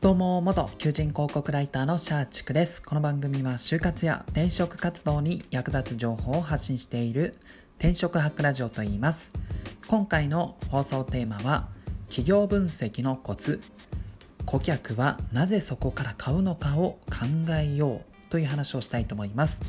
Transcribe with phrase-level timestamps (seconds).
[0.00, 2.80] どうも、元求人広告ライターのシャーチクです。
[2.80, 7.34] この番組は就活や転職活動に役立つ情報を発信している
[7.80, 9.32] 転職博ラジオと言います。
[9.88, 11.66] 今回の放送テーマは、
[12.06, 13.60] 企業分析のコツ、
[14.46, 17.26] 顧客はなぜそこから買うのかを考
[17.60, 19.62] えようという話をしたいと思います。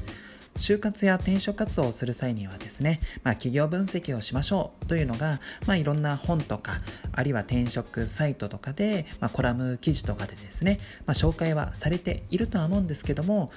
[0.59, 6.81] 就活や転職活動をする際にはですね、まあ、企業分析をしましょうというのが、まあ、いろんな本とか、
[7.13, 13.51] あるいは転職サイトとかで、まあ、コラム記事とかでですね、まあ、紹介はされているとは思うんですけども、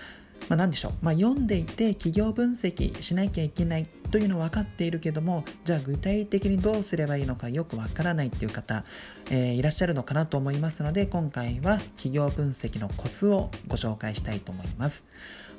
[0.49, 8.85] まあ、何でしょう、まあ、読んでいて企業分析しなきゃいけないというのは分かっているけどもじゃあ具体的にどうすればいいのかよく分からないっていう方、
[9.31, 15.07] えー、いらっしゃるのかなと思いますので今回は企業分析のコツをご紹介したいと思います。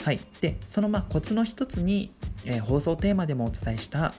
[0.04, 2.12] はい、でそのまあコツの一つに、
[2.46, 4.14] えー、放送テーマでもお伝えした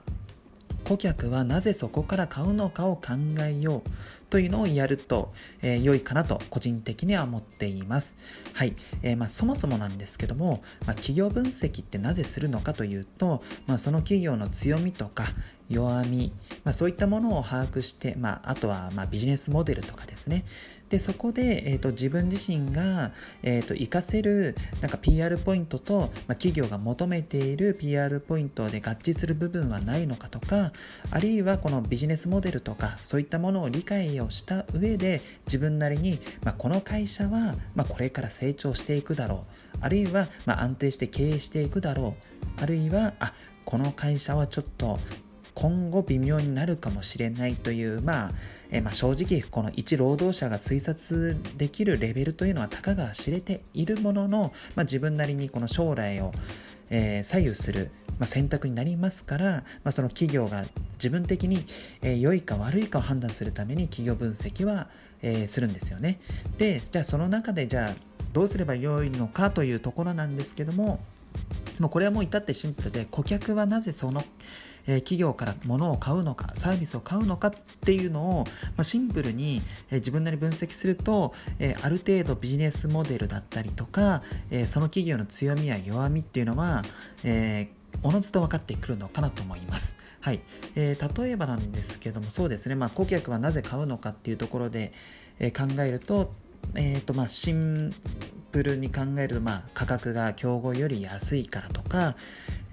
[0.85, 3.89] 顧客はなぜそこから買うのかを考えよう
[4.29, 8.15] というのをやると、えー、良いかなと個人的には思っています。
[8.53, 8.75] はい。
[9.01, 15.25] えー、まあ、そもそもなんですけども、まあ、企業分析ってなぜするのかというと、まあ、その企業の強みとか
[15.69, 16.31] 弱み、
[16.63, 20.45] まあ、そういったものを把握して、まあ、あとはまビジネスモデルとかですね、
[20.89, 23.11] でそこで、えーと、自分自身が、
[23.43, 30.71] えーと、活かせるなんか PR ポイントと、まあ、企業が求めている PR ポイントで合致する部分はないのかとか
[31.11, 39.55] あるいはこのビジネスモデルとかそういったものを理解をした上で自分なりに、まあ、この会社は、まあ、これから成長していくだろう。
[39.81, 42.15] あるいは、ま安定して経営していくだろ
[42.57, 42.61] う。
[42.61, 43.33] あるいはあ
[43.65, 44.99] この会社はちょっと
[45.55, 48.31] 今後微妙になるかもしれないという、まあ
[48.71, 56.31] えまあ、正直この一労働者が推察できるレベルというのはたかが知れているものの、まあ、自分なりにこの将来を、
[56.89, 57.89] えー、左右する、
[58.19, 61.65] まあ、選択になりますから、まあ、その企業が自分的に、
[62.01, 64.89] えー、良いか悪いかを判断するために企業分析は、
[65.21, 66.19] えー、するんですよね。
[66.57, 67.95] でじゃあその中でじゃあ
[68.33, 70.99] どうすれば良いのかというところなんですけども
[71.79, 74.23] もうこれはもう至ってシンプルで顧客はなぜその
[74.87, 77.51] え企業から物を買うのかサービスを買うのかっ
[77.81, 78.43] ていうのを、
[78.77, 86.83] ま、シンプルに、え自分なり分析すると、えある程度ビジネスモデルだったりとか、えその企業の強みや弱みっていうのは、
[87.23, 87.69] え
[88.03, 89.95] おのずと分かってくるのかなと思います。
[90.25, 90.41] はい。
[90.75, 94.91] えー、例えばなんですけども、そうですね、まあ、顧客はなぜ買うのかっていうところで、
[95.39, 96.31] えー、考えると、
[96.73, 97.93] えーとまあ、シン
[98.51, 102.15] プルに考えると、まあ、価格が競合より安いからとか、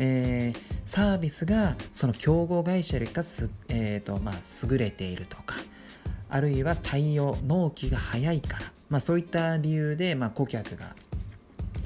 [0.04, 4.34] えー、サービスがその競合会社よりかす、えーとまあ、
[4.68, 5.54] 優れているとか
[6.28, 10.96] あるいは対応納期が早いから、まあ、そういった理由で、まあ、顧客が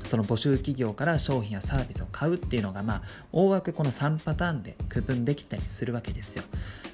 [0.03, 6.45] その募集企業から商品やサービスを買うっていうのが、まあ、大枠この3パターンで区分できたりするわけですよ。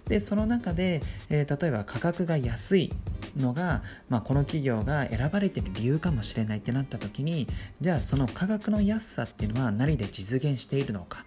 [0.08, 2.92] でその中で、えー、例えば価格が安い
[3.36, 7.46] のが、まあ、この企業が選ばれてる理由かもしれないってなった時に
[7.80, 11.24] じゃあその価格の安さっていうのは何で実現しているのか、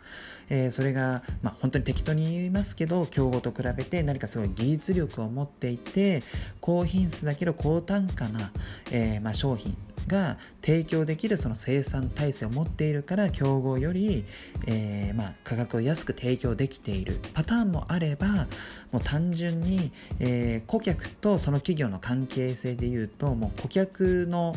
[0.50, 6.24] えー、それが、まあ、本当に適当に言いますけど競合と比べて何かすごい技術力を持っていて
[6.62, 8.52] 高品質だけど高単価な、
[8.92, 9.76] えー、まあ、商品。
[10.08, 14.26] が提供できるその生産体制を持っているから競合より、
[14.68, 18.48] えー、まあ、価格を安く提供できているパターンもあれば
[18.92, 24.56] もう単純に、えー、顧客とその企業の関係性でいうともう顧客の、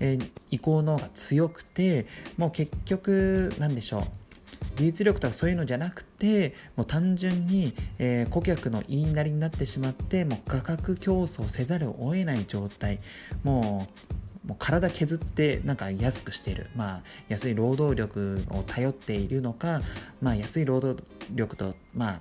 [0.00, 2.06] えー、意向の方が強くて
[2.36, 4.02] もう結局何でしょう
[4.76, 12.98] 技術力とかそういうのじゃなくてもう単純に、えー、顧客の言いなりになってしまってもう価格競争せざるを得ない状態。
[13.42, 19.80] もうもう体削ってなんか安くしている、まあ、安い労働力を頼っているのか、
[20.20, 22.20] まあ、安い労働力と、まあ、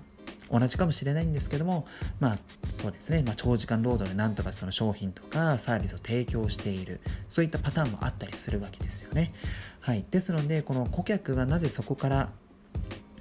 [0.50, 1.86] 同じかもしれないんですけども、
[2.20, 2.38] まあ
[2.70, 9.32] そうですね、まあ、長時間労働でなんとかその商品とかサービスを提供している、そういったパターンもあったりするわけですよね。
[9.80, 10.06] はい。
[10.10, 12.30] ですので、この顧客はなぜそこから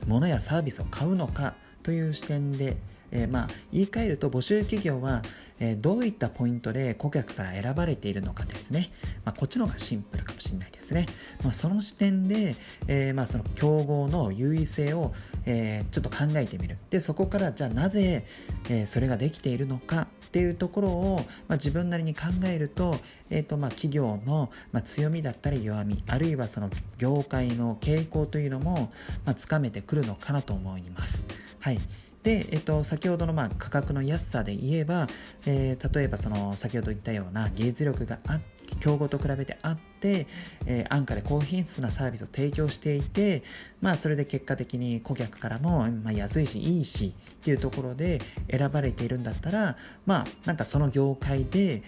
[0.07, 2.77] 物やサービスを買うのかという視点で
[3.13, 5.23] えー、まあ言い換えると募集企業は、
[5.61, 8.91] えー、どういったポイントで顧客から選ばれているのかですね、
[9.25, 11.07] まあ、こっちの方がシンプルかもしれないですね、
[11.45, 12.57] まあ、その視点で、
[12.89, 15.13] えー、まあその競合の優位性を、
[15.45, 16.79] えちょっと考えてみる。
[16.91, 18.25] でそこからじゃあなぜ、
[18.71, 21.17] えそれができているのかっていうところを、
[21.47, 22.97] まあ、自分なりに考えると,、
[23.29, 28.91] えーとまあ、企業の、まあ、強みだったり弱みあるいはその業界の傾向というのも、
[29.27, 31.27] まあ、つかめてくるのかなと思います。
[31.61, 31.79] はい。
[32.23, 35.09] で、えっと、先ほどのまあ価格の安さで言えば、
[35.47, 38.41] えー、例えばその先ほど言ったような技術力があ
[38.81, 40.27] 競合と比べてあって、
[40.67, 43.43] えー、安価で高品質なサービスを提供していて、
[43.81, 48.21] まあ、それで結果的に顧客からも、まあ、安いしいいしっていうところで
[48.51, 49.77] 選ばれているんだったら
[50.07, 51.83] まあなんかその業界で、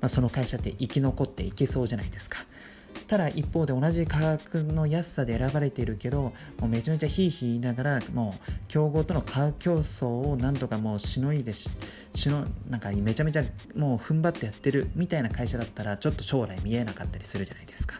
[0.00, 2.38] まあ、その会社って生き残っていけそうじゃないですか。
[3.06, 6.32] ただ一方で同じ価格の安さで選ばれているけども
[6.62, 11.70] うめちゃめちゃヒーヒー言いながらもう競合との価格競争をなんとかもうしのいでし
[12.14, 13.44] しのなんかめちゃめちゃ
[13.74, 17.96] もう踏ん張ってやってるみたいな会社だったらちょっと将来見えなかったりするじゃないですか。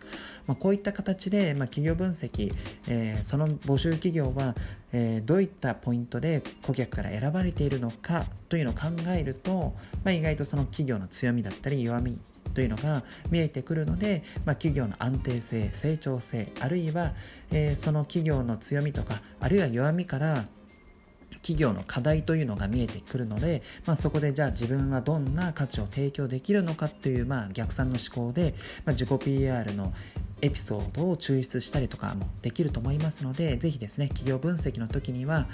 [0.46, 2.54] まあ、こういった形で、まあ、企業分析、
[2.88, 4.54] えー、その募集企業は、
[4.92, 12.18] えー、どういったポイントで顧客から選ばれているのかというのを考えると、まあ、意外とその企業の強みだったり弱み
[12.56, 17.12] というのが見えてくるので、まあ、企業の安定性成長性あるいは、
[17.52, 20.46] えー、その企業の強みとかあるいは弱みから
[21.42, 28.54] 企業の課題というのが見えてくるので、まあ、そこでじゃあ自分はどんな価値を提供できるのかっていう、まあ、逆算の思考で、
[28.86, 29.92] まあ、自己 PR の
[30.42, 35.46] エピソードを抽出したりとかもできると思いますので、ぜひですね、企業分析の時には、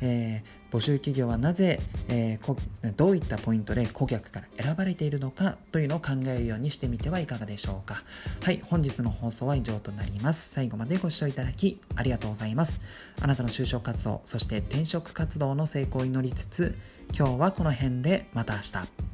[0.00, 8.02] えー、募集企業はなぜ、えー、どういったポイントで顧客から選ばれているのかというのを考えるようにしてみてはいかがでしょうか。
[8.42, 10.50] はい、本日の放送は以上となります。
[10.50, 12.80] 最後までご視聴いただきありがとうございます。
[13.20, 16.74] あなたの就職活動、そして転職活動の成功を祈りつつ、
[17.16, 19.09] 今日はこの辺でまた明日。